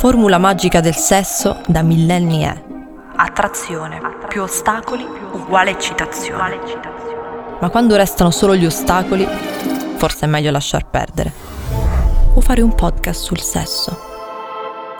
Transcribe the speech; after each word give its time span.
formula 0.00 0.38
magica 0.38 0.80
del 0.80 0.96
sesso 0.96 1.60
da 1.66 1.82
millenni 1.82 2.40
è 2.40 2.62
attrazione 3.16 4.00
più 4.28 4.40
ostacoli 4.40 5.06
uguale 5.32 5.72
eccitazione. 5.72 6.58
Ma 7.60 7.68
quando 7.68 7.96
restano 7.96 8.30
solo 8.30 8.56
gli 8.56 8.64
ostacoli, 8.64 9.28
forse 9.96 10.24
è 10.24 10.26
meglio 10.26 10.50
lasciar 10.50 10.88
perdere. 10.88 11.30
O 12.32 12.40
fare 12.40 12.62
un 12.62 12.74
podcast 12.74 13.22
sul 13.22 13.42
sesso. 13.42 13.94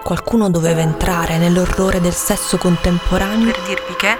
Qualcuno 0.05 0.51
doveva 0.51 0.83
entrare 0.83 1.39
nell'orrore 1.39 2.03
del 2.03 2.13
sesso 2.13 2.59
contemporaneo 2.59 3.47
per 3.47 3.59
dirvi 3.67 3.97
che 3.97 4.19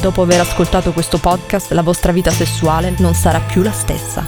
dopo 0.00 0.22
aver 0.22 0.40
ascoltato 0.40 0.92
questo 0.92 1.18
podcast 1.18 1.70
la 1.72 1.82
vostra 1.82 2.12
vita 2.12 2.30
sessuale 2.30 2.94
non 2.96 3.12
sarà 3.12 3.40
più 3.40 3.60
la 3.60 3.72
stessa. 3.72 4.24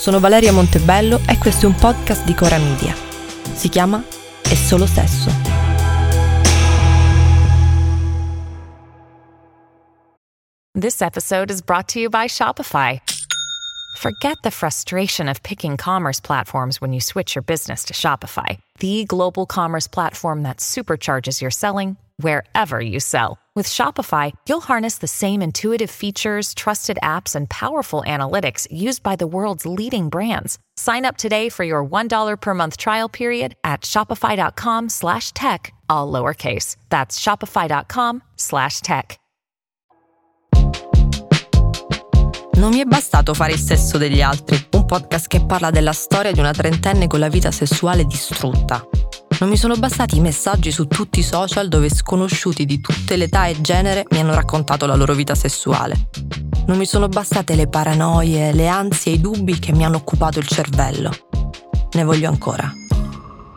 Sono 0.00 0.18
Valeria 0.18 0.50
Montebello 0.50 1.20
e 1.26 1.36
questo 1.36 1.66
è 1.66 1.68
un 1.68 1.74
podcast 1.74 2.24
di 2.24 2.32
Cora 2.32 2.56
Media. 2.56 3.09
Si 3.54 3.68
chiama 3.68 4.02
È 4.42 4.54
solo 4.54 4.86
sesso. 4.86 5.30
This 10.74 11.02
episode 11.02 11.50
is 11.50 11.60
brought 11.60 11.88
to 11.88 12.00
you 12.00 12.08
by 12.08 12.26
Shopify. 12.26 13.00
Forget 13.98 14.38
the 14.42 14.50
frustration 14.50 15.28
of 15.28 15.42
picking 15.42 15.76
commerce 15.76 16.20
platforms 16.20 16.80
when 16.80 16.92
you 16.92 17.00
switch 17.00 17.34
your 17.34 17.42
business 17.42 17.84
to 17.86 17.92
Shopify, 17.92 18.58
the 18.78 19.04
global 19.04 19.46
commerce 19.46 19.88
platform 19.88 20.44
that 20.44 20.58
supercharges 20.58 21.42
your 21.42 21.50
selling 21.50 21.96
wherever 22.18 22.80
you 22.80 22.98
sell. 22.98 23.39
With 23.56 23.66
Shopify, 23.66 24.32
you'll 24.48 24.60
harness 24.60 24.98
the 24.98 25.08
same 25.08 25.42
intuitive 25.42 25.90
features, 25.90 26.54
trusted 26.54 26.98
apps, 27.02 27.34
and 27.34 27.50
powerful 27.50 28.04
analytics 28.06 28.68
used 28.70 29.02
by 29.02 29.16
the 29.16 29.26
world's 29.26 29.66
leading 29.66 30.08
brands. 30.08 30.58
Sign 30.76 31.04
up 31.04 31.16
today 31.16 31.48
for 31.48 31.64
your 31.64 31.84
$1 31.84 32.40
per 32.40 32.54
month 32.54 32.76
trial 32.76 33.08
period 33.08 33.56
at 33.64 33.80
shopify.com 33.80 34.88
slash 34.88 35.32
tech, 35.32 35.72
all 35.88 36.10
lowercase. 36.12 36.76
That's 36.90 37.18
shopify.com 37.18 38.22
slash 38.36 38.80
tech. 38.82 39.18
Non 42.54 42.70
mi 42.72 42.80
è 42.80 42.84
bastato 42.84 43.34
fare 43.34 43.52
il 43.52 43.58
sesso 43.58 43.98
degli 43.98 44.20
altri, 44.20 44.64
un 44.72 44.84
podcast 44.84 45.26
che 45.26 45.44
parla 45.44 45.70
della 45.70 45.94
storia 45.94 46.30
di 46.30 46.38
una 46.38 46.52
trentenne 46.52 47.06
con 47.06 47.18
la 47.18 47.28
vita 47.28 47.50
sessuale 47.50 48.04
distrutta. 48.04 48.86
Non 49.40 49.48
mi 49.48 49.56
sono 49.56 49.76
bastati 49.76 50.16
i 50.16 50.20
messaggi 50.20 50.70
su 50.70 50.86
tutti 50.86 51.18
i 51.18 51.22
social 51.22 51.68
dove 51.68 51.88
sconosciuti 51.90 52.64
di 52.64 52.80
tutte 52.80 53.16
le 53.16 53.24
età 53.24 53.46
e 53.46 53.60
genere 53.60 54.04
mi 54.10 54.20
hanno 54.20 54.34
raccontato 54.34 54.86
la 54.86 54.94
loro 54.94 55.14
vita 55.14 55.34
sessuale. 55.34 56.08
Non 56.66 56.76
mi 56.76 56.86
sono 56.86 57.08
bastate 57.08 57.54
le 57.54 57.66
paranoie, 57.66 58.52
le 58.52 58.68
ansie 58.68 59.12
e 59.12 59.14
i 59.16 59.20
dubbi 59.20 59.58
che 59.58 59.72
mi 59.72 59.84
hanno 59.84 59.96
occupato 59.96 60.38
il 60.38 60.46
cervello. 60.46 61.10
Ne 61.92 62.04
voglio 62.04 62.28
ancora. 62.28 62.72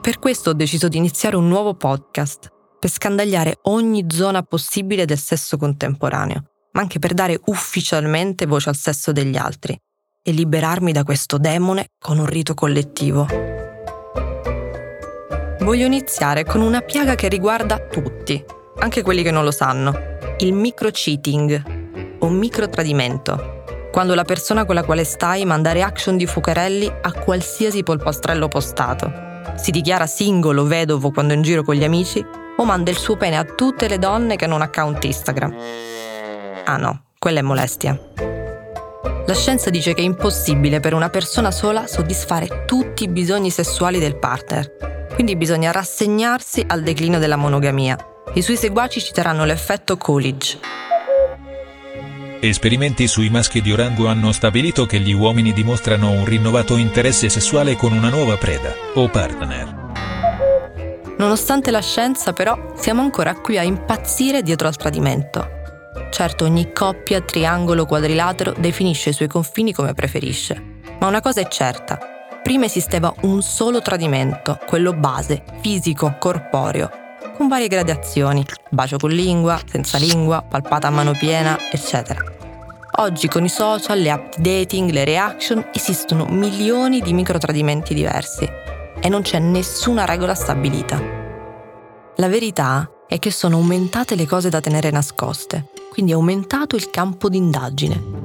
Per 0.02 0.20
questo 0.20 0.50
ho 0.50 0.54
deciso 0.54 0.88
di 0.88 0.98
iniziare 0.98 1.36
un 1.36 1.48
nuovo 1.48 1.76
podcast, 1.76 2.50
per 2.80 2.90
scandagliare 2.90 3.60
ogni 3.64 4.06
zona 4.10 4.42
possibile 4.42 5.06
del 5.06 5.20
sesso 5.20 5.58
contemporaneo 5.58 6.48
ma 6.74 6.82
anche 6.82 7.00
per 7.00 7.14
dare 7.14 7.40
ufficialmente 7.46 8.46
voce 8.46 8.70
al 8.70 8.76
sesso 8.76 9.12
degli 9.12 9.38
altri 9.38 9.78
e 10.22 10.32
liberarmi 10.32 10.92
da 10.92 11.04
questo 11.04 11.38
demone 11.38 11.88
con 12.00 12.18
un 12.18 12.26
rito 12.26 12.54
collettivo. 12.54 13.53
Voglio 15.64 15.86
iniziare 15.86 16.44
con 16.44 16.60
una 16.60 16.82
piaga 16.82 17.16
che 17.16 17.30
riguarda 17.30 17.80
tutti, 17.80 18.44
anche 18.80 19.02
quelli 19.02 19.24
che 19.24 19.32
non 19.32 19.46
lo 19.46 19.52
sanno, 19.52 19.98
il 20.40 20.52
micro-cheating 20.52 22.18
o 22.20 22.28
micro-tradimento, 22.28 23.64
quando 23.90 24.14
la 24.14 24.26
persona 24.26 24.66
con 24.66 24.76
la 24.76 24.84
quale 24.84 25.06
stai 25.06 25.46
manda 25.46 25.72
reaction 25.72 26.18
di 26.18 26.26
fuocherelli 26.26 26.92
a 27.02 27.14
qualsiasi 27.14 27.82
polpastrello 27.82 28.50
postato, 28.50 29.10
si 29.56 29.72
dichiara 29.72 30.06
singolo, 30.06 30.66
vedovo 30.66 31.12
quando 31.12 31.32
è 31.32 31.38
in 31.38 31.44
giro 31.44 31.64
con 31.64 31.76
gli 31.76 31.86
amici 31.86 32.24
o 32.58 32.66
manda 32.66 32.92
il 32.92 32.98
suo 32.98 33.16
pene 33.16 33.38
a 33.38 33.46
tutte 33.46 33.88
le 33.88 34.00
donne 34.00 34.36
che 34.36 34.44
hanno 34.44 34.56
un 34.56 34.64
account 34.64 35.02
Instagram. 35.02 35.56
Ah 36.66 36.76
no, 36.76 37.04
quella 37.18 37.40
è 37.40 37.44
molestia. 37.44 37.98
La 39.26 39.34
scienza 39.34 39.70
dice 39.70 39.94
che 39.94 40.02
è 40.02 40.06
impossibile 40.06 40.82
per 40.82 40.94
una 40.94 41.08
persona 41.08 41.52
sola 41.52 41.88
soddisfare 41.88 42.66
tutti 42.66 43.06
i 43.06 43.08
bisogni 43.08 43.50
sessuali 43.50 43.98
del 43.98 44.18
partner, 44.18 45.03
quindi 45.14 45.36
bisogna 45.36 45.72
rassegnarsi 45.72 46.64
al 46.68 46.84
declino 46.84 47.20
della 47.20 47.36
monogamia. 47.36 47.98
I 48.34 48.42
suoi 48.42 48.58
seguaci 48.58 49.00
citeranno 49.00 49.46
l'effetto 49.46 49.98
Coolidge. 49.98 50.60
Esperimenti 52.40 53.08
sui 53.08 53.30
maschi 53.30 53.62
di 53.62 53.72
orango 53.72 54.08
hanno 54.08 54.32
stabilito 54.34 54.86
che 54.86 55.00
gli 55.00 55.14
uomini 55.14 55.54
dimostrano 55.54 56.12
un 56.12 56.26
rinnovato 56.26 56.76
interesse 56.76 57.30
sessuale 57.30 57.76
con 57.76 57.94
una 57.94 58.10
nuova 58.10 58.36
preda 58.38 58.74
o 58.96 59.08
partner. 59.08 59.82
Nonostante 61.18 61.72
la 61.72 61.82
scienza, 61.82 62.34
però, 62.34 62.74
siamo 62.76 63.02
ancora 63.02 63.34
qui 63.36 63.58
a 63.58 63.64
impazzire 63.64 64.42
dietro 64.42 64.68
al 64.68 64.76
tradimento. 64.76 65.62
Certo, 66.10 66.44
ogni 66.44 66.74
coppia, 66.74 67.22
triangolo, 67.22 67.86
quadrilatero 67.86 68.54
definisce 68.58 69.12
i 69.12 69.14
suoi 69.14 69.30
confini 69.30 69.72
come 69.72 69.94
preferisce. 69.94 70.62
Ma 71.00 71.08
una 71.08 71.22
cosa 71.22 71.40
è 71.40 71.48
certa. 71.48 72.13
Prima 72.44 72.66
esisteva 72.66 73.14
un 73.22 73.42
solo 73.42 73.82
tradimento, 73.82 74.60
quello 74.68 74.92
base, 74.92 75.44
fisico, 75.62 76.18
corporeo, 76.20 76.90
con 77.38 77.48
varie 77.48 77.70
gradazioni, 77.70 78.46
bacio 78.70 78.98
con 78.98 79.12
lingua, 79.12 79.58
senza 79.66 79.98
lingua, 79.98 80.42
palpata 80.42 80.88
a 80.88 80.92
mano 80.92 81.14
piena, 81.14 81.58
eccetera. 81.72 82.22
Oggi 82.98 83.30
con 83.30 83.46
i 83.46 83.50
social, 83.50 83.98
le 83.98 84.12
app 84.12 84.36
dating, 84.36 84.92
le 84.92 85.06
reaction, 85.06 85.70
esistono 85.74 86.26
milioni 86.26 87.00
di 87.00 87.14
microtradimenti 87.14 87.94
diversi 87.94 88.48
e 89.00 89.08
non 89.08 89.22
c'è 89.22 89.40
nessuna 89.40 90.04
regola 90.04 90.36
stabilita. 90.36 91.02
La 92.18 92.28
verità 92.28 92.90
è 93.08 93.20
che 93.20 93.32
sono 93.32 93.56
aumentate 93.56 94.16
le 94.16 94.28
cose 94.28 94.50
da 94.50 94.60
tenere 94.60 94.92
nascoste 94.92 95.72
quindi 95.94 96.12
è 96.12 96.16
aumentato 96.16 96.76
il 96.76 96.90
campo 96.90 97.30
d'indagine. 97.30 98.23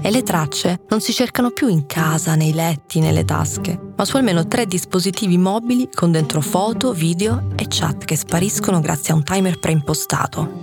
E 0.00 0.10
le 0.10 0.22
tracce 0.22 0.80
non 0.88 1.00
si 1.00 1.12
cercano 1.12 1.50
più 1.50 1.68
in 1.68 1.86
casa, 1.86 2.34
nei 2.34 2.52
letti, 2.52 3.00
nelle 3.00 3.24
tasche, 3.24 3.78
ma 3.96 4.04
su 4.04 4.16
almeno 4.16 4.46
tre 4.46 4.64
dispositivi 4.64 5.36
mobili 5.36 5.88
con 5.92 6.12
dentro 6.12 6.40
foto, 6.40 6.92
video 6.92 7.50
e 7.56 7.66
chat 7.68 8.04
che 8.04 8.16
spariscono 8.16 8.80
grazie 8.80 9.12
a 9.12 9.16
un 9.16 9.24
timer 9.24 9.58
preimpostato. 9.58 10.60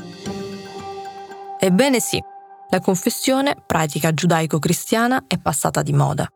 Ebbene 1.59 1.99
sì, 1.99 2.21
la 2.69 2.79
confessione, 2.79 3.55
pratica 3.65 4.13
giudaico-cristiana, 4.13 5.25
è 5.27 5.37
passata 5.37 5.81
di 5.81 5.93
moda. 5.93 6.27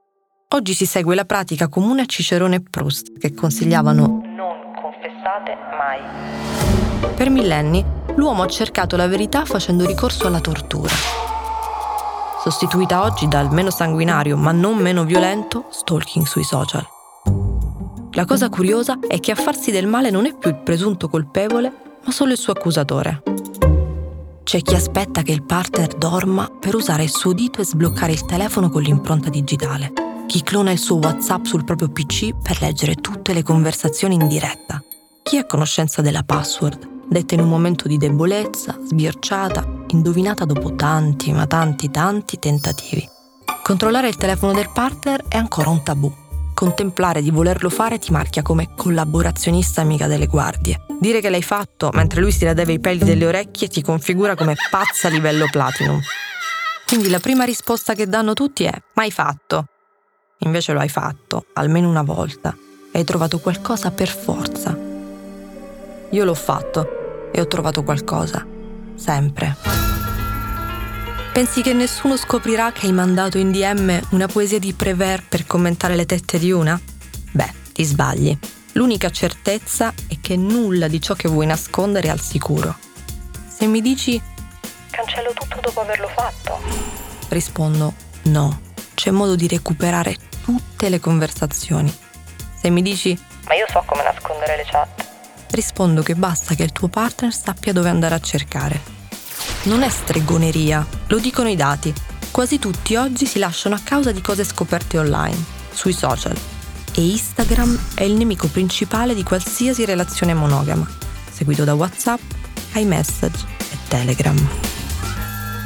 Oggi 0.50 0.74
si 0.74 0.86
segue 0.86 1.16
la 1.16 1.26
pratica 1.26 1.68
comune 1.68 2.02
a 2.02 2.06
Cicerone 2.06 2.56
e 2.56 2.62
Proust, 2.62 3.18
che 3.18 3.34
consigliavano 3.34 4.22
non 4.26 4.74
confessate 4.81 5.56
mai. 5.78 7.14
Per 7.16 7.30
millenni 7.30 7.86
l'uomo 8.16 8.44
ha 8.44 8.48
cercato 8.48 8.96
la 8.96 9.08
verità 9.08 9.46
facendo 9.46 9.86
ricorso 9.86 10.28
alla 10.28 10.42
tortura. 10.42 11.28
Sostituita 12.50 13.04
oggi 13.04 13.28
dal 13.28 13.54
meno 13.54 13.70
sanguinario 13.70 14.36
ma 14.36 14.52
non 14.52 14.76
meno 14.78 15.04
violento 15.04 15.68
stalking 15.70 16.26
sui 16.26 16.44
social. 16.44 16.84
La 18.14 18.26
cosa 18.26 18.50
curiosa 18.50 18.98
è 19.08 19.20
che 19.20 19.30
a 19.30 19.36
farsi 19.36 19.70
del 19.70 19.86
male 19.86 20.10
non 20.10 20.26
è 20.26 20.36
più 20.36 20.50
il 20.50 20.56
presunto 20.56 21.10
colpevole, 21.10 21.72
ma 22.04 22.12
solo 22.12 22.32
il 22.32 22.40
suo 22.40 22.54
accusatore. 22.54 23.22
C'è 24.42 24.64
chi 24.64 24.74
aspetta 24.74 25.22
che 25.22 25.32
il 25.32 25.44
partner 25.44 25.94
dorma 25.94 26.50
per 26.50 26.74
usare 26.74 27.04
il 27.04 27.12
suo 27.12 27.34
dito 27.34 27.62
e 27.62 27.66
sbloccare 27.66 28.14
il 28.14 28.26
telefono 28.26 28.72
con 28.72 28.81
l'impronta 28.81 29.30
digitale. 29.30 29.94
Chi 30.26 30.42
clona 30.42 30.72
il 30.72 30.80
suo 30.80 30.96
WhatsApp 30.96 31.46
sul 31.46 31.64
proprio 31.64 31.90
PC 31.90 32.36
per 32.42 32.60
leggere 32.62 32.96
tutte 32.96 33.34
le 33.34 33.44
conversazioni 33.44 34.16
in 34.16 34.28
diretta. 34.28 34.84
Chi 35.22 35.38
ha 35.38 35.46
conoscenza 35.46 36.02
della 36.02 36.24
password 36.24 36.98
detta 37.10 37.36
in 37.36 37.42
un 37.42 37.50
momento 37.50 37.88
di 37.88 37.98
debolezza, 37.98 38.75
sbirciata, 38.84 39.79
indovinata 39.91 40.45
dopo 40.45 40.75
tanti, 40.75 41.31
ma 41.31 41.45
tanti, 41.47 41.89
tanti 41.89 42.39
tentativi. 42.39 43.07
Controllare 43.63 44.07
il 44.07 44.18
telefono 44.18 44.53
del 44.53 44.69
partner 44.71 45.25
è 45.27 45.38
ancora 45.38 45.69
un 45.69 45.83
tabù. 45.83 46.12
Contemplare 46.53 47.21
di 47.21 47.31
volerlo 47.31 47.69
fare 47.69 48.00
ti 48.00 48.12
marchia 48.12 48.41
come 48.41 48.74
collaborazionista 48.75 49.81
amica 49.81 50.07
delle 50.07 50.27
guardie. 50.27 50.81
Dire 51.00 51.21
che 51.21 51.30
l'hai 51.30 51.44
fatto 51.44 51.89
mentre 51.94 52.19
lui 52.19 52.31
si 52.31 52.44
radeva 52.44 52.71
i 52.71 52.80
peli 52.80 53.00
delle 53.00 53.25
orecchie 53.25 53.68
ti 53.69 53.81
configura 53.81 54.36
come 54.36 54.56
pazza 54.69 55.07
a 55.07 55.12
livello 55.12 55.45
platinum. 55.50 56.01
Quindi 56.85 57.09
la 57.09 57.19
prima 57.19 57.45
risposta 57.45 57.94
che 57.94 58.07
danno 58.07 58.33
tutti 58.33 58.63
è 58.63 58.74
mai 58.95 59.12
fatto. 59.12 59.65
Invece 60.39 60.74
lo 60.74 60.80
hai 60.80 60.89
fatto, 60.89 61.45
almeno 61.53 61.88
una 61.88 62.03
volta. 62.03 62.56
Hai 62.92 63.03
trovato 63.03 63.39
qualcosa 63.39 63.92
per 63.92 64.09
forza. 64.09 64.75
Io 66.09 66.25
l'ho 66.25 66.33
fatto 66.33 67.30
e 67.31 67.39
ho 67.39 67.47
trovato 67.47 67.83
qualcosa. 67.83 68.57
Sempre. 69.00 69.56
Pensi 71.31 71.62
che 71.62 71.72
nessuno 71.72 72.18
scoprirà 72.18 72.74
che 72.74 72.88
hai 72.88 72.92
mandato 72.92 73.38
in 73.38 73.51
DM 73.51 73.98
una 74.10 74.28
poesia 74.28 74.60
di 74.60 74.74
Prévert 74.74 75.25
per 75.30 75.48
commentare 75.48 75.96
le 75.96 76.06
tette 76.06 76.38
di 76.38 76.51
una? 76.51 76.80
Beh, 77.31 77.54
ti 77.72 77.86
sbagli. 77.86 78.38
L'unica 78.74 79.10
certezza 79.10 79.94
è 80.07 80.18
che 80.19 80.36
nulla 80.36 80.90
di 80.90 81.00
ciò 81.00 81.13
che 81.13 81.30
vuoi 81.30 81.46
nascondere 81.46 82.07
è 82.07 82.12
al 82.12 82.19
sicuro. 82.19 82.75
Se 83.48 83.66
mi 83.68 83.81
dici 83.81 84.22
cancello 84.92 85.31
tutto 85.34 85.60
dopo 85.62 85.80
averlo 85.80 86.10
fatto, 86.10 86.60
rispondo 87.30 87.94
no. 88.24 88.62
C'è 88.94 89.12
modo 89.12 89.36
di 89.36 89.48
recuperare 89.48 90.18
tutte 90.44 90.90
le 90.90 91.00
conversazioni. 91.00 91.94
Se 92.62 92.69
mi 92.69 92.81
dici 92.81 93.18
Ma 93.48 93.56
io 93.56 93.66
so 93.69 93.81
come 93.86 94.04
nascondere 94.04 94.57
le 94.57 94.66
chat. 94.66 95.08
Rispondo 95.51 96.04
che 96.04 96.16
basta 96.16 96.54
che 96.54 96.63
il 96.63 96.72
tuo 96.72 96.88
partner 96.88 97.34
sappia 97.34 97.74
dove 97.74 97.90
andare 97.90 98.16
a 98.16 98.19
cercare. 98.19 98.98
Non 99.63 99.81
è 99.81 99.90
stregoneria, 99.90 100.86
lo 101.07 101.18
dicono 101.18 101.50
i 101.50 101.56
dati. 101.56 101.94
Quasi 102.31 102.60
tutti 102.60 102.96
oggi 102.96 103.25
si 103.25 103.40
lasciano 103.40 103.75
a 103.75 103.81
causa 103.84 104.12
di 104.12 104.22
cose 104.22 104.44
scoperte 104.44 105.00
online, 105.00 105.44
sui 105.72 105.94
social. 105.94 106.38
E 106.94 107.01
Instagram 107.01 107.78
è 107.96 108.04
il 108.04 108.13
nemico 108.13 108.48
principale 108.48 109.16
di 109.16 109.24
qualsiasi 109.24 109.86
relazione 109.86 110.34
monogama, 110.34 110.88
seguito 111.31 111.63
da 111.63 111.74
WhatsApp, 111.74 112.22
iMessage 112.75 113.45
e 113.72 113.78
Telegram. 113.88 114.50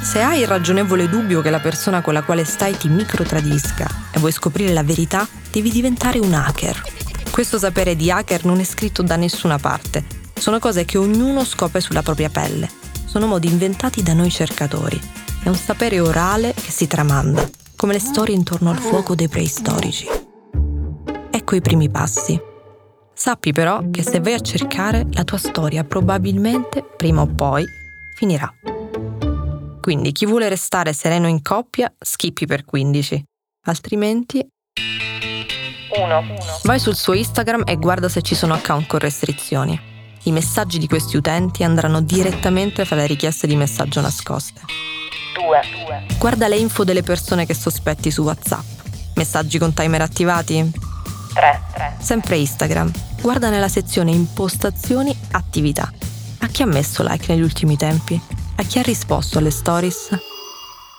Se 0.02 0.20
hai 0.20 0.40
il 0.40 0.46
ragionevole 0.46 1.08
dubbio 1.08 1.40
che 1.40 1.50
la 1.50 1.60
persona 1.60 2.00
con 2.00 2.14
la 2.14 2.22
quale 2.22 2.44
stai 2.44 2.76
ti 2.76 2.88
microtradisca 2.88 3.88
e 4.12 4.18
vuoi 4.18 4.32
scoprire 4.32 4.72
la 4.72 4.82
verità, 4.82 5.26
devi 5.50 5.70
diventare 5.70 6.18
un 6.18 6.32
hacker. 6.32 6.93
Questo 7.34 7.58
sapere 7.58 7.96
di 7.96 8.12
hacker 8.12 8.44
non 8.44 8.60
è 8.60 8.62
scritto 8.62 9.02
da 9.02 9.16
nessuna 9.16 9.58
parte. 9.58 10.04
Sono 10.34 10.60
cose 10.60 10.84
che 10.84 10.98
ognuno 10.98 11.44
scopre 11.44 11.80
sulla 11.80 12.00
propria 12.00 12.30
pelle. 12.30 12.70
Sono 13.06 13.26
modi 13.26 13.48
inventati 13.48 14.04
da 14.04 14.12
noi 14.12 14.30
cercatori. 14.30 15.00
È 15.42 15.48
un 15.48 15.56
sapere 15.56 15.98
orale 15.98 16.54
che 16.54 16.70
si 16.70 16.86
tramanda, 16.86 17.50
come 17.74 17.94
le 17.94 17.98
storie 17.98 18.36
intorno 18.36 18.70
al 18.70 18.78
fuoco 18.78 19.16
dei 19.16 19.26
preistorici. 19.26 20.06
Ecco 21.28 21.56
i 21.56 21.60
primi 21.60 21.90
passi. 21.90 22.40
Sappi 23.12 23.52
però 23.52 23.82
che 23.90 24.04
se 24.04 24.20
vai 24.20 24.34
a 24.34 24.40
cercare, 24.40 25.04
la 25.10 25.24
tua 25.24 25.38
storia 25.38 25.82
probabilmente, 25.82 26.84
prima 26.84 27.22
o 27.22 27.26
poi, 27.26 27.64
finirà. 28.16 28.48
Quindi 29.80 30.12
chi 30.12 30.24
vuole 30.24 30.48
restare 30.48 30.92
sereno 30.92 31.26
in 31.26 31.42
coppia, 31.42 31.92
schippi 31.98 32.46
per 32.46 32.64
15. 32.64 33.24
Altrimenti... 33.66 34.46
1. 35.96 36.24
Vai 36.64 36.78
sul 36.78 36.96
suo 36.96 37.12
Instagram 37.12 37.62
e 37.66 37.76
guarda 37.76 38.08
se 38.08 38.22
ci 38.22 38.34
sono 38.34 38.54
account 38.54 38.86
con 38.86 38.98
restrizioni. 38.98 39.78
I 40.24 40.32
messaggi 40.32 40.78
di 40.78 40.88
questi 40.88 41.16
utenti 41.16 41.62
andranno 41.62 42.00
direttamente 42.00 42.84
fra 42.84 42.96
le 42.96 43.06
richieste 43.06 43.46
di 43.46 43.56
messaggio 43.56 44.00
nascoste. 44.00 44.60
2. 45.34 46.16
Guarda 46.18 46.48
le 46.48 46.56
info 46.56 46.84
delle 46.84 47.02
persone 47.02 47.46
che 47.46 47.54
sospetti 47.54 48.10
su 48.10 48.22
WhatsApp. 48.22 48.64
Messaggi 49.14 49.58
con 49.58 49.72
timer 49.72 50.00
attivati? 50.00 50.70
3. 51.34 51.96
Sempre 52.00 52.36
Instagram. 52.36 52.90
Guarda 53.20 53.50
nella 53.50 53.68
sezione 53.68 54.10
impostazioni 54.12 55.16
attività. 55.32 55.92
A 56.38 56.46
chi 56.46 56.62
ha 56.62 56.66
messo 56.66 57.02
like 57.02 57.32
negli 57.32 57.42
ultimi 57.42 57.76
tempi? 57.76 58.20
A 58.56 58.62
chi 58.62 58.78
ha 58.78 58.82
risposto 58.82 59.38
alle 59.38 59.50
stories? 59.50 60.33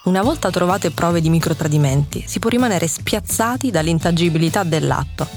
Una 0.06 0.22
volta 0.22 0.52
trovate 0.52 0.92
prove 0.92 1.20
di 1.20 1.30
microtradimenti, 1.30 2.24
si 2.28 2.38
può 2.38 2.52
rimanere 2.52 2.88
spiazzati 2.88 3.72
dall'intangibilità 3.72 4.62
dell'atto, 4.62 5.28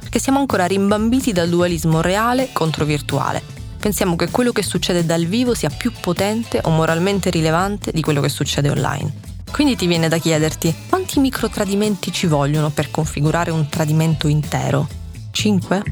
perché 0.00 0.18
siamo 0.18 0.40
ancora 0.40 0.66
rimbambiti 0.66 1.30
dal 1.30 1.48
dualismo 1.48 2.00
reale 2.00 2.48
contro 2.52 2.84
virtuale. 2.84 3.40
Pensiamo 3.78 4.16
che 4.16 4.28
quello 4.28 4.50
che 4.50 4.64
succede 4.64 5.06
dal 5.06 5.24
vivo 5.26 5.54
sia 5.54 5.70
più 5.70 5.92
potente 6.00 6.60
o 6.64 6.70
moralmente 6.70 7.30
rilevante 7.30 7.92
di 7.92 8.02
quello 8.02 8.20
che 8.20 8.28
succede 8.28 8.70
online. 8.70 9.14
Quindi 9.52 9.76
ti 9.76 9.86
viene 9.86 10.08
da 10.08 10.18
chiederti 10.18 10.74
quanti 10.88 11.20
microtradimenti 11.20 12.10
ci 12.10 12.26
vogliono 12.26 12.70
per 12.70 12.90
configurare 12.90 13.52
un 13.52 13.68
tradimento 13.68 14.26
intero? 14.26 14.88
5? 15.30 15.82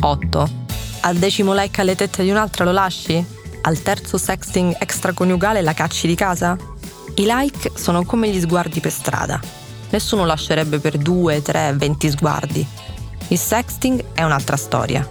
8? 0.00 0.50
Al 1.00 1.16
decimo 1.16 1.52
like 1.52 1.82
alle 1.82 1.96
tette 1.96 2.22
di 2.22 2.30
un'altra 2.30 2.64
lo 2.64 2.72
lasci? 2.72 3.42
al 3.66 3.80
terzo 3.80 4.18
sexting 4.18 4.76
extraconiugale 4.78 5.62
la 5.62 5.72
cacci 5.72 6.06
di 6.06 6.14
casa? 6.14 6.56
I 7.16 7.24
like 7.26 7.70
sono 7.74 8.04
come 8.04 8.28
gli 8.28 8.40
sguardi 8.40 8.80
per 8.80 8.90
strada. 8.90 9.40
Nessuno 9.90 10.24
lascerebbe 10.24 10.80
per 10.80 10.96
2, 10.96 11.42
3, 11.42 11.74
20 11.76 12.10
sguardi. 12.10 12.66
Il 13.28 13.38
sexting 13.38 14.04
è 14.14 14.24
un'altra 14.24 14.56
storia. 14.56 15.06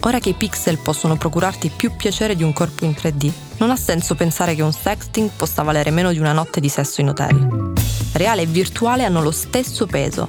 Ora 0.00 0.18
che 0.18 0.30
i 0.30 0.34
pixel 0.34 0.78
possono 0.78 1.16
procurarti 1.16 1.70
più 1.74 1.94
piacere 1.94 2.34
di 2.34 2.42
un 2.42 2.52
corpo 2.52 2.84
in 2.84 2.90
3D, 2.90 3.30
non 3.58 3.70
ha 3.70 3.76
senso 3.76 4.16
pensare 4.16 4.56
che 4.56 4.62
un 4.62 4.72
sexting 4.72 5.30
possa 5.36 5.62
valere 5.62 5.90
meno 5.90 6.10
di 6.10 6.18
una 6.18 6.32
notte 6.32 6.60
di 6.60 6.68
sesso 6.68 7.00
in 7.00 7.10
hotel. 7.10 7.72
Reale 8.12 8.42
e 8.42 8.46
virtuale 8.46 9.04
hanno 9.04 9.22
lo 9.22 9.30
stesso 9.30 9.86
peso, 9.86 10.28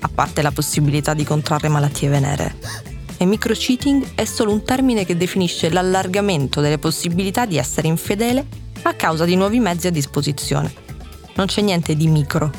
a 0.00 0.08
parte 0.12 0.40
la 0.40 0.52
possibilità 0.52 1.12
di 1.12 1.24
contrarre 1.24 1.68
malattie 1.68 2.08
venere 2.08 2.90
e 3.22 3.24
microcheating 3.24 4.14
è 4.16 4.24
solo 4.24 4.50
un 4.50 4.64
termine 4.64 5.04
che 5.04 5.16
definisce 5.16 5.70
l'allargamento 5.70 6.60
delle 6.60 6.78
possibilità 6.78 7.46
di 7.46 7.56
essere 7.56 7.86
infedele 7.86 8.44
a 8.82 8.94
causa 8.94 9.24
di 9.24 9.36
nuovi 9.36 9.60
mezzi 9.60 9.86
a 9.86 9.90
disposizione. 9.90 10.72
Non 11.34 11.46
c'è 11.46 11.60
niente 11.60 11.94
di 11.94 12.06
micro. 12.08 12.50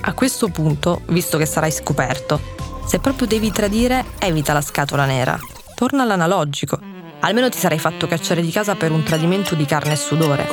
A 0.00 0.12
questo 0.12 0.48
punto, 0.48 1.02
visto 1.08 1.38
che 1.38 1.46
sarai 1.46 1.72
scoperto, 1.72 2.40
se 2.86 3.00
proprio 3.00 3.26
devi 3.26 3.50
tradire, 3.50 4.04
evita 4.18 4.52
la 4.52 4.60
scatola 4.60 5.04
nera. 5.04 5.38
Torna 5.74 6.02
all'analogico. 6.02 6.78
Almeno 7.20 7.48
ti 7.48 7.58
sarai 7.58 7.78
fatto 7.78 8.06
cacciare 8.06 8.42
di 8.42 8.50
casa 8.50 8.76
per 8.76 8.92
un 8.92 9.02
tradimento 9.02 9.54
di 9.54 9.64
carne 9.64 9.94
e 9.94 9.96
sudore, 9.96 10.46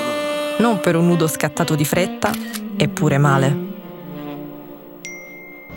non 0.57 0.79
per 0.79 0.95
un 0.95 1.07
nudo 1.07 1.27
scattato 1.27 1.75
di 1.75 1.85
fretta, 1.85 2.31
eppure 2.75 3.17
male. 3.17 3.62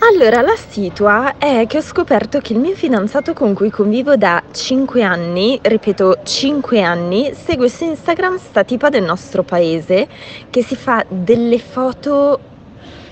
Allora, 0.09 0.41
la 0.41 0.55
situa 0.55 1.37
è 1.37 1.67
che 1.67 1.79
ho 1.79 1.83
scoperto 1.83 2.39
che 2.39 2.53
il 2.53 2.61
mio 2.61 2.77
fidanzato 2.77 3.33
con 3.33 3.55
cui 3.55 3.71
convivo 3.71 4.15
da 4.15 4.41
5 4.53 5.03
anni, 5.03 5.59
ripeto 5.61 6.19
5 6.23 6.81
anni, 6.81 7.33
segue 7.35 7.69
su 7.69 7.83
Instagram 7.83 8.39
sta 8.39 8.63
tipa 8.63 8.89
del 8.89 9.03
nostro 9.03 9.43
paese 9.43 10.07
che 10.49 10.63
si 10.63 10.77
fa 10.77 11.05
delle 11.09 11.59
foto 11.59 12.39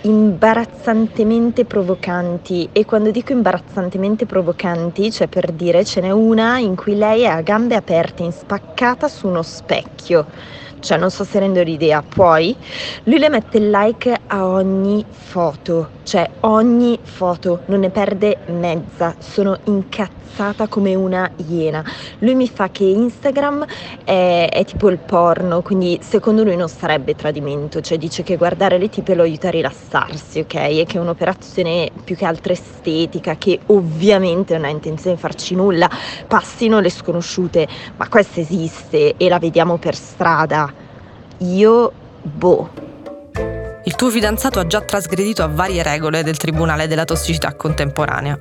imbarazzantemente 0.03 1.65
provocanti. 1.65 2.69
E 2.71 2.85
quando 2.85 3.11
dico 3.11 3.33
imbarazzantemente 3.33 4.25
provocanti, 4.25 5.11
cioè 5.11 5.27
per 5.27 5.51
dire 5.51 5.85
ce 5.85 6.01
n'è 6.01 6.11
una 6.11 6.59
in 6.59 6.77
cui 6.77 6.95
lei 6.95 7.23
è 7.23 7.27
a 7.27 7.41
gambe 7.41 7.75
aperte, 7.75 8.23
in 8.23 8.31
spaccata 8.31 9.09
su 9.09 9.27
uno 9.27 9.43
specchio. 9.43 10.27
Cioè 10.79 10.97
non 10.97 11.11
so 11.11 11.25
se 11.25 11.41
rendo 11.41 11.63
l'idea, 11.63 12.05
poi 12.07 12.55
lui 13.05 13.19
le 13.19 13.31
mette 13.31 13.57
il 13.57 13.71
like 13.71 14.21
a 14.27 14.47
ogni 14.47 15.05
foto, 15.09 15.94
cioè 16.05 16.29
ogni 16.41 16.99
foto, 17.03 17.63
non 17.67 17.81
ne 17.81 17.91
perde 17.91 18.39
mezza, 18.47 19.15
sono 19.19 19.59
incazzata 19.65 20.69
come 20.69 20.95
una 20.95 21.31
iena. 21.49 21.85
Lui 22.19 22.35
mi 22.35 22.49
fa 22.49 22.69
che 22.71 22.85
Instagram 22.85 23.65
è, 24.05 24.49
è 24.51 24.65
tipo 24.65 24.91
il 24.91 24.99
porno, 24.99 25.63
quindi 25.63 25.99
secondo 26.03 26.45
lui 26.45 26.57
non 26.57 26.69
sarebbe 26.69 27.15
tradimento, 27.15 27.81
cioè 27.81 27.99
dice 27.99 28.23
che 28.23 28.37
guardare 28.37 28.79
le 28.79 28.89
tipe 28.89 29.15
lo 29.15 29.23
aiuta 29.23 29.49
a 29.49 29.53
rilassarsi, 29.53 30.41
ok? 30.41 30.55
E 30.55 30.85
che 30.87 30.99
è 30.99 31.01
un'operazione 31.01 31.91
più 32.05 32.15
che 32.17 32.27
altro 32.27 32.53
estetica, 32.53 33.37
che 33.37 33.61
ovviamente 33.67 34.55
non 34.55 34.67
ha 34.67 34.71
intenzione 34.71 35.17
di 35.17 35.21
farci 35.21 35.55
nulla, 35.55 35.89
passino 36.27 36.81
le 36.81 36.91
sconosciute, 36.91 37.67
ma 37.97 38.09
questa 38.09 38.41
esiste 38.41 39.17
e 39.17 39.29
la 39.29 39.39
vediamo 39.39 39.79
per 39.79 39.95
strada 39.95 40.73
io, 41.39 41.93
boh. 42.21 42.93
Il 43.87 43.97
tuo 43.97 44.09
fidanzato 44.09 44.61
ha 44.61 44.67
già 44.67 44.81
trasgredito 44.81 45.43
a 45.43 45.47
varie 45.47 45.83
regole 45.83 46.23
del 46.23 46.39
Tribunale 46.39 46.87
della 46.89 47.05
tossicità 47.05 47.55
contemporanea. 47.55 48.39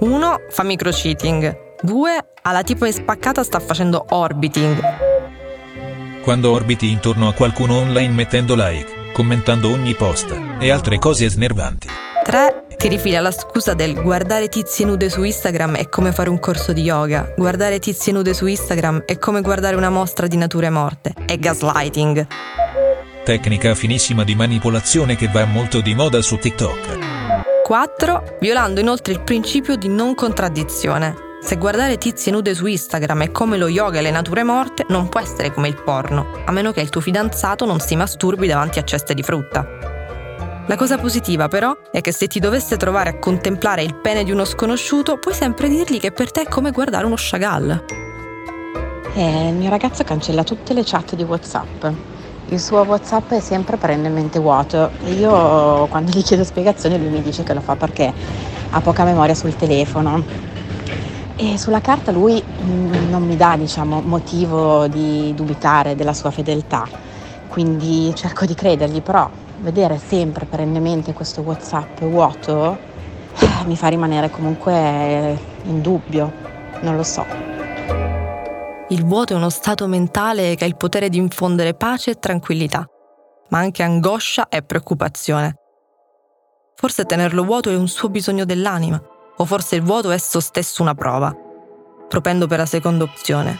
1. 0.00 0.36
Fa 0.50 0.62
microcheating. 0.64 1.76
2. 1.80 2.18
Alla 2.42 2.62
tipo 2.62 2.84
in 2.84 2.92
spaccata 2.92 3.42
sta 3.42 3.58
facendo 3.58 4.04
orbiting. 4.10 4.78
Quando 6.22 6.50
orbiti 6.50 6.90
intorno 6.90 7.28
a 7.28 7.32
qualcuno 7.32 7.78
online 7.78 8.12
mettendo 8.12 8.54
like, 8.54 9.12
commentando 9.14 9.70
ogni 9.70 9.94
post 9.94 10.38
e 10.58 10.70
altre 10.70 10.98
cose 10.98 11.26
snervanti. 11.30 11.88
3. 12.24 12.64
Ti 12.76 12.88
rifila 12.88 13.20
la 13.20 13.30
scusa 13.30 13.72
del 13.72 13.94
guardare 13.94 14.48
tizie 14.48 14.84
nude 14.84 15.08
su 15.08 15.22
Instagram 15.22 15.76
è 15.76 15.88
come 15.88 16.12
fare 16.12 16.28
un 16.28 16.38
corso 16.38 16.74
di 16.74 16.82
yoga, 16.82 17.32
guardare 17.34 17.78
tizie 17.78 18.12
nude 18.12 18.34
su 18.34 18.44
Instagram 18.44 19.04
è 19.06 19.16
come 19.16 19.40
guardare 19.40 19.76
una 19.76 19.88
mostra 19.88 20.26
di 20.26 20.36
nature 20.36 20.68
morte, 20.68 21.14
è 21.24 21.38
gaslighting. 21.38 22.26
Tecnica 23.26 23.74
finissima 23.74 24.22
di 24.22 24.36
manipolazione 24.36 25.16
che 25.16 25.26
va 25.26 25.44
molto 25.46 25.80
di 25.80 25.96
moda 25.96 26.22
su 26.22 26.38
TikTok. 26.38 27.64
4. 27.64 28.36
Violando 28.38 28.78
inoltre 28.78 29.14
il 29.14 29.22
principio 29.22 29.74
di 29.74 29.88
non 29.88 30.14
contraddizione. 30.14 31.12
Se 31.40 31.56
guardare 31.56 31.98
tizie 31.98 32.30
nude 32.30 32.54
su 32.54 32.66
Instagram 32.66 33.24
è 33.24 33.32
come 33.32 33.56
lo 33.56 33.66
yoga 33.66 33.98
e 33.98 34.02
le 34.02 34.12
nature 34.12 34.44
morte, 34.44 34.86
non 34.90 35.08
può 35.08 35.18
essere 35.18 35.52
come 35.52 35.66
il 35.66 35.74
porno, 35.74 36.40
a 36.44 36.52
meno 36.52 36.70
che 36.70 36.80
il 36.80 36.88
tuo 36.88 37.00
fidanzato 37.00 37.64
non 37.64 37.80
si 37.80 37.96
masturbi 37.96 38.46
davanti 38.46 38.78
a 38.78 38.84
ceste 38.84 39.12
di 39.12 39.24
frutta. 39.24 39.66
La 40.68 40.76
cosa 40.76 40.96
positiva 40.96 41.48
però 41.48 41.76
è 41.90 42.00
che 42.00 42.12
se 42.12 42.28
ti 42.28 42.38
dovesse 42.38 42.76
trovare 42.76 43.10
a 43.10 43.18
contemplare 43.18 43.82
il 43.82 43.96
pene 43.96 44.22
di 44.22 44.30
uno 44.30 44.44
sconosciuto, 44.44 45.18
puoi 45.18 45.34
sempre 45.34 45.68
dirgli 45.68 45.98
che 45.98 46.12
per 46.12 46.30
te 46.30 46.42
è 46.42 46.48
come 46.48 46.70
guardare 46.70 47.06
uno 47.06 47.16
Chagall. 47.18 47.86
Eh, 49.16 49.48
il 49.48 49.54
mio 49.54 49.68
ragazzo 49.68 50.04
cancella 50.04 50.44
tutte 50.44 50.74
le 50.74 50.82
chat 50.84 51.16
di 51.16 51.24
WhatsApp. 51.24 51.86
Il 52.48 52.60
suo 52.60 52.82
WhatsApp 52.82 53.32
è 53.32 53.40
sempre 53.40 53.76
perennemente 53.76 54.38
vuoto 54.38 54.92
io 55.06 55.88
quando 55.88 56.12
gli 56.12 56.22
chiedo 56.22 56.44
spiegazioni 56.44 56.96
lui 56.96 57.08
mi 57.08 57.20
dice 57.20 57.42
che 57.42 57.52
lo 57.52 57.60
fa 57.60 57.74
perché 57.74 58.14
ha 58.70 58.80
poca 58.80 59.02
memoria 59.02 59.34
sul 59.34 59.56
telefono. 59.56 60.24
E 61.34 61.58
sulla 61.58 61.80
carta 61.80 62.12
lui 62.12 62.42
mm, 62.62 63.10
non 63.10 63.24
mi 63.24 63.36
dà, 63.36 63.56
diciamo, 63.56 64.00
motivo 64.00 64.86
di 64.86 65.34
dubitare 65.34 65.96
della 65.96 66.14
sua 66.14 66.30
fedeltà, 66.30 66.88
quindi 67.48 68.14
cerco 68.14 68.46
di 68.46 68.54
credergli, 68.54 69.02
però 69.02 69.28
vedere 69.56 69.98
sempre 69.98 70.46
perennemente 70.46 71.12
questo 71.12 71.42
WhatsApp 71.42 72.00
vuoto 72.02 72.78
eh, 73.40 73.64
mi 73.66 73.76
fa 73.76 73.88
rimanere 73.88 74.30
comunque 74.30 75.38
in 75.64 75.80
dubbio. 75.80 76.32
Non 76.80 76.96
lo 76.96 77.02
so. 77.02 77.45
Il 78.90 79.04
vuoto 79.04 79.32
è 79.32 79.36
uno 79.36 79.50
stato 79.50 79.88
mentale 79.88 80.54
che 80.54 80.62
ha 80.62 80.68
il 80.68 80.76
potere 80.76 81.08
di 81.08 81.18
infondere 81.18 81.74
pace 81.74 82.12
e 82.12 82.18
tranquillità, 82.20 82.88
ma 83.48 83.58
anche 83.58 83.82
angoscia 83.82 84.48
e 84.48 84.62
preoccupazione. 84.62 85.56
Forse 86.76 87.04
tenerlo 87.04 87.42
vuoto 87.42 87.68
è 87.68 87.74
un 87.74 87.88
suo 87.88 88.08
bisogno 88.08 88.44
dell'anima, 88.44 89.02
o 89.38 89.44
forse 89.44 89.74
il 89.74 89.82
vuoto 89.82 90.12
è 90.12 90.14
esso 90.14 90.38
stesso 90.38 90.82
una 90.82 90.94
prova. 90.94 91.34
Propendo 92.08 92.46
per 92.46 92.58
la 92.58 92.66
seconda 92.66 93.02
opzione. 93.02 93.58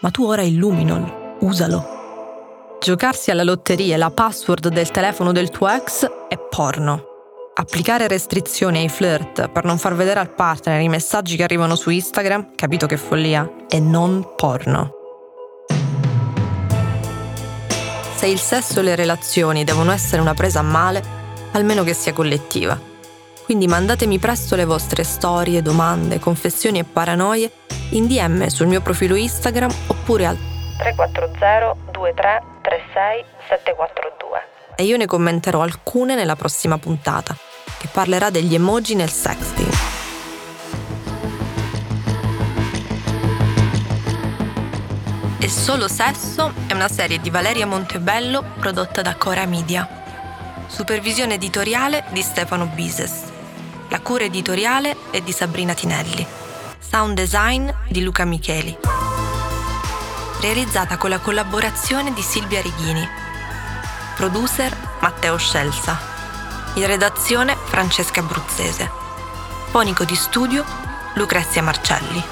Ma 0.00 0.10
tu 0.10 0.24
ora 0.24 0.42
illuminalo, 0.42 1.36
usalo. 1.40 2.76
Giocarsi 2.80 3.30
alla 3.30 3.44
lotteria 3.44 3.94
e 3.94 3.98
la 3.98 4.10
password 4.10 4.68
del 4.68 4.90
telefono 4.90 5.30
del 5.30 5.50
tuo 5.50 5.68
ex 5.68 6.04
è 6.28 6.36
porno. 6.36 7.07
Applicare 7.60 8.06
restrizioni 8.06 8.78
ai 8.78 8.88
flirt 8.88 9.48
per 9.48 9.64
non 9.64 9.78
far 9.78 9.96
vedere 9.96 10.20
al 10.20 10.30
partner 10.30 10.80
i 10.80 10.88
messaggi 10.88 11.36
che 11.36 11.42
arrivano 11.42 11.74
su 11.74 11.90
Instagram, 11.90 12.54
capito 12.54 12.86
che 12.86 12.96
follia, 12.96 13.50
è 13.68 13.80
non 13.80 14.34
porno. 14.36 14.92
Se 18.14 18.26
il 18.28 18.38
sesso 18.38 18.78
e 18.78 18.84
le 18.84 18.94
relazioni 18.94 19.64
devono 19.64 19.90
essere 19.90 20.22
una 20.22 20.34
presa 20.34 20.60
a 20.60 20.62
male, 20.62 21.02
almeno 21.50 21.82
che 21.82 21.94
sia 21.94 22.12
collettiva. 22.12 22.78
Quindi 23.42 23.66
mandatemi 23.66 24.20
presto 24.20 24.54
le 24.54 24.64
vostre 24.64 25.02
storie, 25.02 25.60
domande, 25.60 26.20
confessioni 26.20 26.78
e 26.78 26.84
paranoie 26.84 27.50
in 27.90 28.06
DM 28.06 28.46
sul 28.46 28.68
mio 28.68 28.82
profilo 28.82 29.16
Instagram 29.16 29.74
oppure 29.88 30.26
al 30.26 30.38
340 30.78 31.74
23 31.90 32.42
36 32.62 33.24
742. 33.48 34.48
E 34.76 34.84
io 34.84 34.96
ne 34.96 35.06
commenterò 35.06 35.62
alcune 35.62 36.14
nella 36.14 36.36
prossima 36.36 36.78
puntata, 36.78 37.36
che 37.78 37.88
parlerà 37.90 38.30
degli 38.30 38.54
emoji 38.54 38.94
nel 38.94 39.10
sexting. 39.10 39.72
E 45.38 45.48
Solo 45.48 45.88
Sesso 45.88 46.52
è 46.66 46.72
una 46.74 46.88
serie 46.88 47.20
di 47.20 47.30
Valeria 47.30 47.66
Montebello 47.66 48.44
prodotta 48.58 49.00
da 49.00 49.14
Cora 49.16 49.46
Media. 49.46 49.88
Supervisione 50.66 51.34
editoriale 51.34 52.04
di 52.10 52.20
Stefano 52.20 52.66
Bises. 52.66 53.22
La 53.88 54.00
cura 54.00 54.24
editoriale 54.24 54.96
è 55.10 55.20
di 55.20 55.32
Sabrina 55.32 55.72
Tinelli. 55.72 56.26
Sound 56.78 57.14
design 57.14 57.70
di 57.88 58.02
Luca 58.02 58.24
Micheli. 58.24 58.76
Realizzata 60.40 60.96
con 60.98 61.10
la 61.10 61.18
collaborazione 61.18 62.12
di 62.12 62.22
Silvia 62.22 62.60
Righini. 62.60 63.06
Producer 64.16 64.76
Matteo 65.00 65.36
Scelsa. 65.36 66.07
In 66.78 66.86
redazione 66.86 67.56
Francesca 67.56 68.20
Abruzzese. 68.20 68.88
Fonico 69.70 70.04
di 70.04 70.14
studio 70.14 70.64
Lucrezia 71.14 71.60
Marcelli. 71.60 72.22